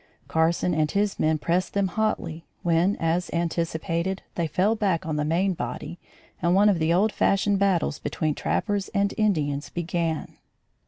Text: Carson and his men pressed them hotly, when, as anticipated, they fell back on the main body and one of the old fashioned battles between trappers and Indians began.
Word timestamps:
Carson 0.27 0.73
and 0.73 0.89
his 0.89 1.19
men 1.19 1.37
pressed 1.37 1.75
them 1.75 1.89
hotly, 1.89 2.43
when, 2.63 2.95
as 2.95 3.29
anticipated, 3.33 4.23
they 4.33 4.47
fell 4.47 4.73
back 4.75 5.05
on 5.05 5.15
the 5.15 5.23
main 5.23 5.53
body 5.53 5.99
and 6.41 6.55
one 6.55 6.69
of 6.69 6.79
the 6.79 6.91
old 6.91 7.11
fashioned 7.11 7.59
battles 7.59 7.99
between 7.99 8.33
trappers 8.33 8.89
and 8.95 9.13
Indians 9.15 9.69
began. 9.69 10.37